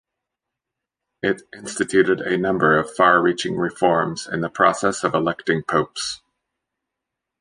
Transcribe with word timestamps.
It 1.21 1.43
instituted 1.53 2.21
a 2.21 2.35
number 2.35 2.75
of 2.75 2.89
far-reaching 2.89 3.55
reforms 3.55 4.25
in 4.25 4.41
the 4.41 4.49
process 4.49 5.03
of 5.03 5.13
electing 5.13 5.61
popes. 5.61 6.23